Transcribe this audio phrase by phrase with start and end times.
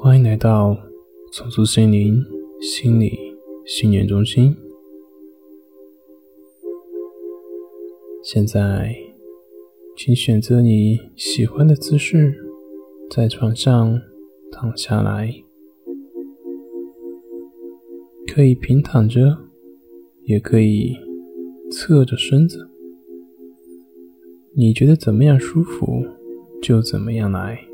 [0.00, 0.76] 欢迎来到
[1.32, 2.24] 重塑心灵
[2.60, 3.18] 心理
[3.66, 4.56] 训练中心。
[8.22, 8.94] 现在，
[9.96, 12.32] 请选择你喜欢的姿势，
[13.10, 14.00] 在床上
[14.52, 15.34] 躺下来，
[18.32, 19.36] 可以平躺着，
[20.22, 20.96] 也可以
[21.72, 22.70] 侧着身子，
[24.54, 26.06] 你觉得怎么样舒服，
[26.62, 27.67] 就怎么样来。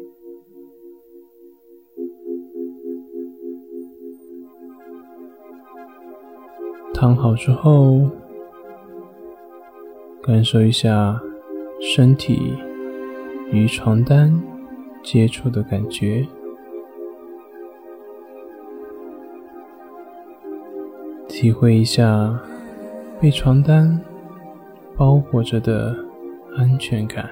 [7.04, 8.08] 躺好之后，
[10.22, 11.20] 感受一下
[11.78, 12.54] 身体
[13.52, 14.42] 与床单
[15.02, 16.26] 接触的感觉，
[21.28, 22.40] 体会一下
[23.20, 24.00] 被床单
[24.96, 25.94] 包裹着的
[26.56, 27.28] 安全感。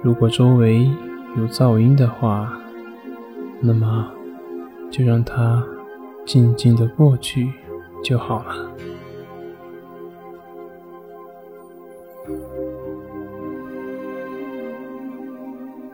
[0.00, 0.88] 如果周围
[1.36, 2.58] 有噪音的话，
[3.60, 4.10] 那么
[4.90, 5.64] 就让它
[6.24, 7.52] 静静的过去
[8.02, 8.70] 就好了。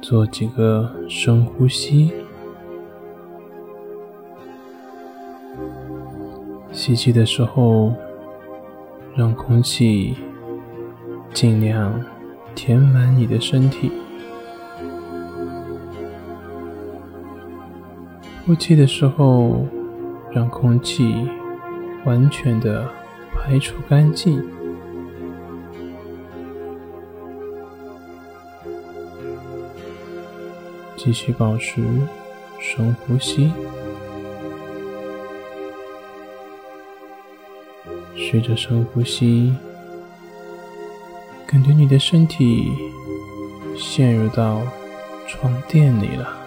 [0.01, 2.13] 做几个深呼吸，
[6.73, 7.93] 吸气的时候，
[9.15, 10.17] 让空气
[11.33, 11.93] 尽量。
[12.57, 13.91] 填满你的身体，
[18.47, 19.67] 呼气的时候，
[20.31, 21.27] 让空气
[22.05, 22.87] 完全的
[23.33, 24.45] 排出干净。
[30.95, 31.83] 继续保持
[32.61, 33.51] 深呼吸，
[38.15, 39.55] 随着深呼吸。
[41.47, 42.73] 感觉你的身体
[43.77, 44.61] 陷入到
[45.27, 46.44] 床垫里了，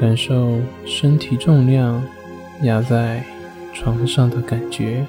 [0.00, 2.02] 感受身体重量
[2.62, 3.22] 压在
[3.74, 5.06] 床上的感觉。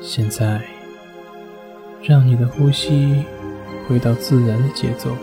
[0.00, 0.62] 现在，
[2.02, 3.24] 让你的呼吸。
[3.88, 5.16] 回到自然的节奏，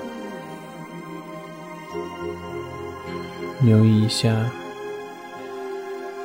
[3.61, 4.35] 留意一下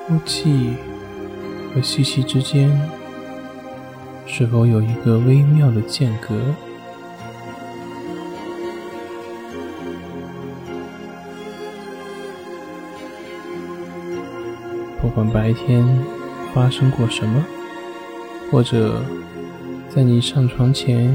[0.08, 0.74] 呼气
[1.72, 2.68] 和吸气之间
[4.34, 6.34] 是否有一个微妙的间隔。
[15.02, 15.86] 不管白天
[16.54, 17.44] 发生过什么，
[18.50, 19.02] 或者
[19.90, 21.12] 在你上床前。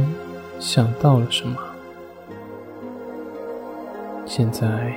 [0.59, 1.55] 想到了什么？
[4.25, 4.95] 现在，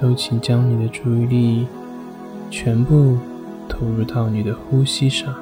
[0.00, 1.66] 都请将你的注意力
[2.50, 3.18] 全部
[3.68, 5.34] 投入到你的呼吸上，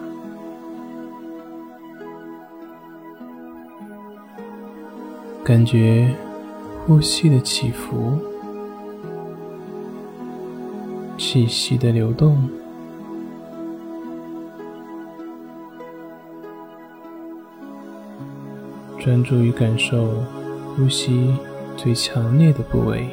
[5.45, 6.09] 感觉
[6.87, 8.17] 呼吸的起伏，
[11.19, 12.49] 气息的流动。
[19.01, 20.11] 专注于感受
[20.77, 21.35] 呼吸
[21.77, 23.09] 最强烈的部位，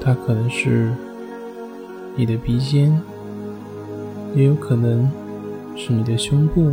[0.00, 0.94] 它可能是
[2.14, 3.02] 你的鼻尖，
[4.32, 5.10] 也有可能
[5.74, 6.70] 是你的胸部，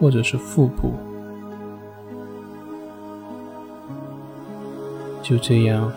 [0.00, 0.94] 或者是腹部。
[5.24, 5.90] 就这样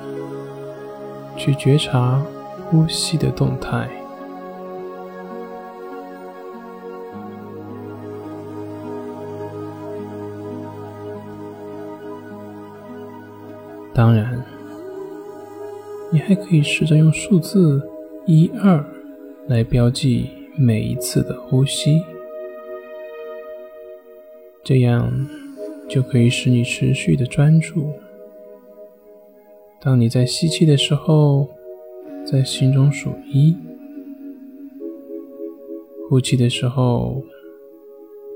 [1.35, 2.23] 去觉察
[2.63, 3.89] 呼吸的动态。
[13.93, 14.41] 当然，
[16.09, 17.81] 你还可以试着用数字
[18.25, 18.85] 一二
[19.47, 22.01] 来标记每一次的呼吸，
[24.63, 25.11] 这样
[25.89, 27.91] 就可以使你持续的专注。
[29.79, 31.47] 当你在吸气的时候，
[32.25, 33.55] 在心中数一；
[36.09, 37.23] 呼气的时候，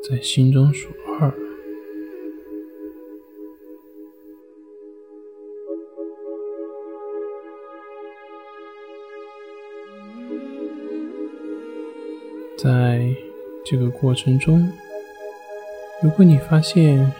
[0.07, 0.89] 在心中数
[1.19, 1.33] 二。
[12.57, 13.13] 在
[13.65, 14.71] 这个过程中，
[16.01, 17.11] 如果你发现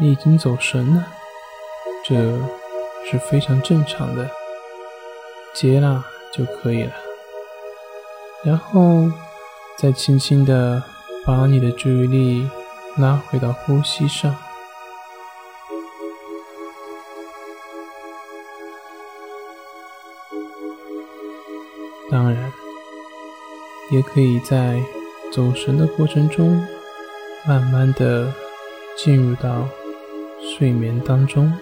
[0.00, 1.06] 你已经走神了，
[2.04, 2.14] 这
[3.10, 4.30] 是非常正常的，
[5.52, 6.92] 接纳就可以了。
[8.44, 9.10] 然后
[9.78, 10.82] 再轻轻的
[11.24, 12.48] 把你的注意力
[12.96, 14.34] 拉回到呼吸上。
[22.10, 22.52] 当然，
[23.90, 24.80] 也可以在
[25.32, 26.64] 走神的过程中，
[27.46, 28.32] 慢慢的
[28.96, 29.68] 进入到
[30.40, 31.52] 睡眠当中。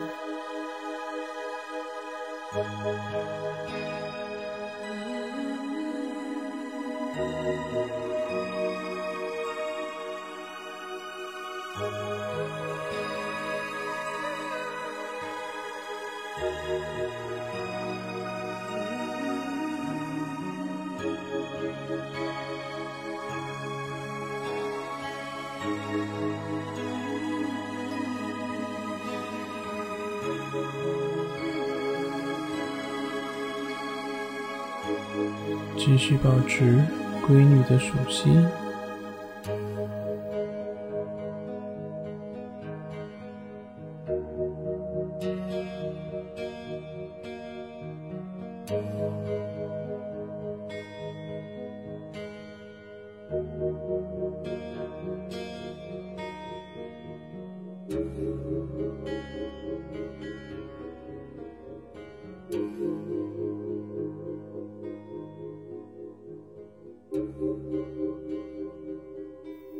[35.77, 36.85] 继续保持
[37.27, 38.47] 闺女的属性。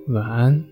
[0.07, 0.72] 晚安。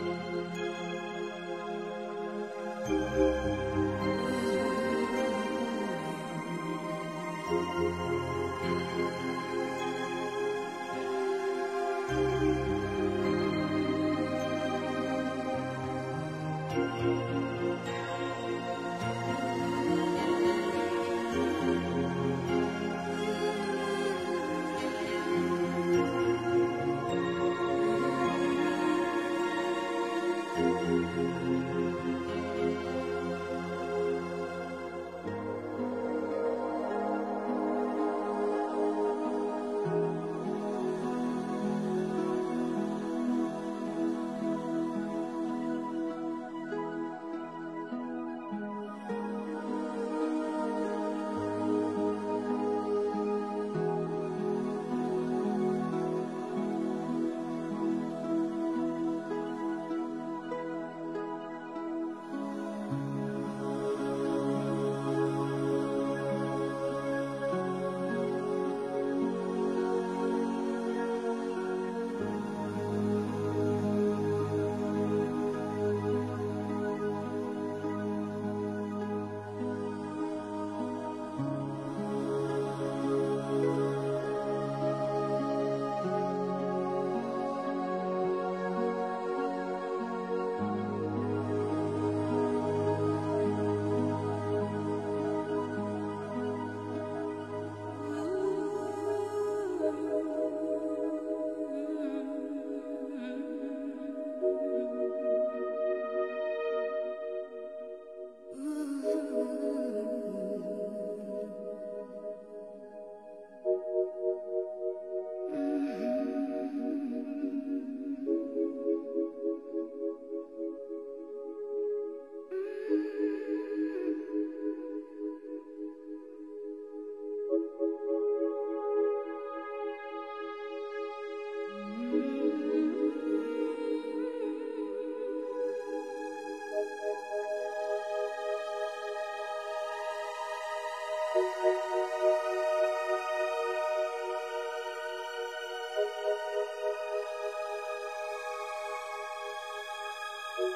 [150.61, 150.75] Thank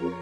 [0.00, 0.14] Thank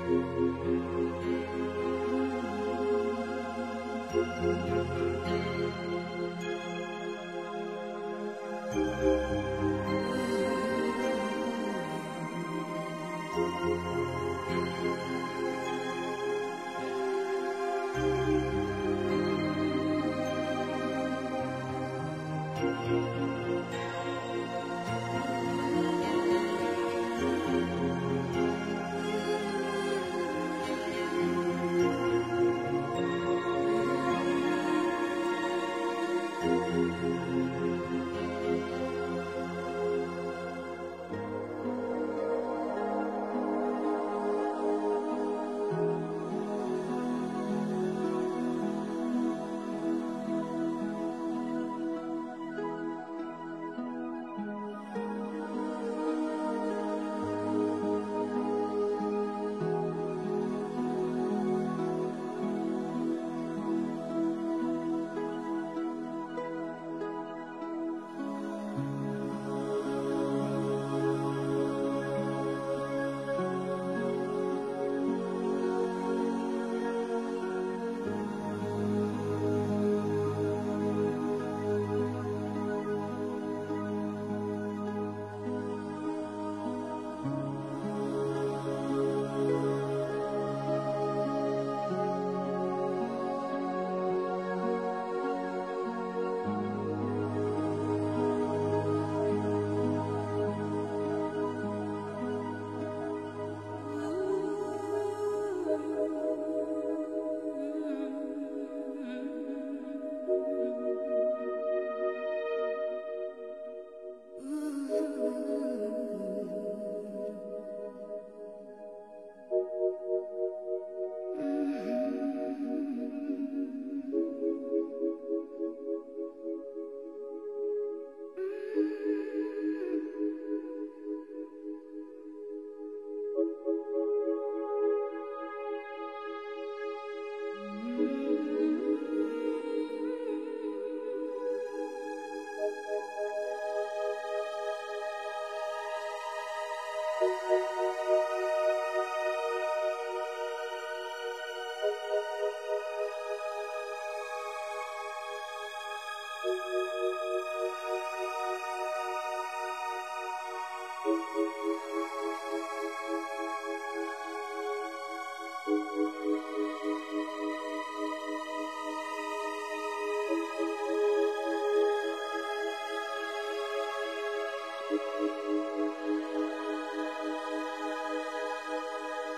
[8.73, 9.48] you.
[36.43, 37.68] うん。